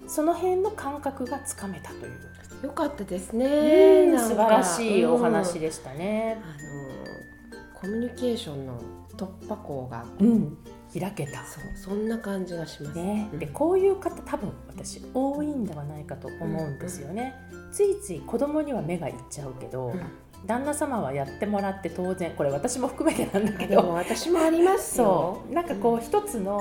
[0.08, 4.08] その辺の感覚がつかめたという、よかったですね。
[4.08, 4.28] なんか。
[4.30, 6.38] 素晴らしいお話うんでしたね。
[6.44, 8.80] あのコミュニケーションの
[9.18, 10.58] 突破口がうん、
[10.94, 11.44] 開けた。
[11.76, 12.96] そんな感じがします。
[12.98, 13.40] ね、うん。
[13.40, 17.34] でこういう方多分私多いんではないかと思うんですよね、
[17.72, 20.02] ついつい子供には目がいっちゃうけど、うん
[20.46, 23.90] 旦那様はやってもらって当然これ私も含めてなんだけど。
[23.94, 25.44] 私もありますよ。
[25.46, 25.54] そう。
[25.54, 26.60] なんかこう一つの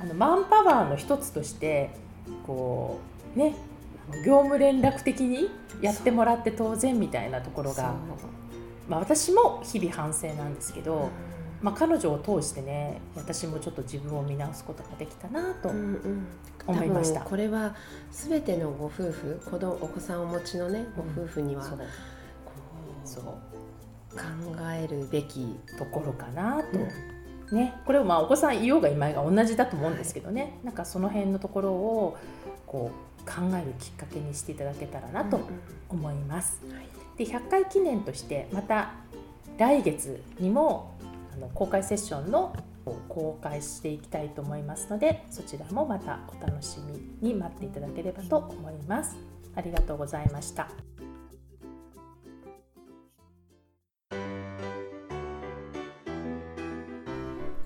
[0.00, 1.90] あのマンパワーの一つとして
[2.46, 3.00] こ
[3.34, 3.54] うね
[4.24, 5.50] 業務連絡的に
[5.80, 7.94] やってもらって当然みたいなところが、
[8.88, 11.08] まあ、私も日々反省なんですけど、
[11.62, 16.26] まあ、彼女を通してね私もちょっと自分を見直すことができたなとうんうん。
[16.66, 17.20] 思いました。
[17.20, 17.74] 多分これは
[18.10, 21.84] すべてのご夫婦子供お子さんをお持ちのねご夫婦には、そうこ
[23.06, 23.24] そう。
[23.24, 24.22] う考
[24.72, 25.46] えるべき、
[25.78, 26.78] ところかなと、
[27.50, 27.56] うん。
[27.56, 32.16] ね、これをまあお子さんいようがいまいが同じだと思うんですけどね、なんかその辺のところを
[32.66, 35.40] こう考えるきっかけにしていただけたらなと
[35.88, 36.60] 思います。
[36.72, 36.86] はい。
[37.16, 38.94] で100回記念としてまた
[39.58, 40.96] 来月にも
[41.34, 42.54] あの公開セッションの
[42.84, 46.78] を公開していきたいと思いますのでそちらもまたお楽し
[47.20, 49.16] みに待っていただければと思います。
[49.54, 50.68] ありがとうございました。